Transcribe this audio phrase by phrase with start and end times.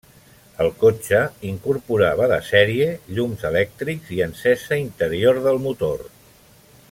[0.63, 1.19] El cotxe
[1.49, 6.05] incorporava de sèrie llums elèctrics i encesa interior del motor.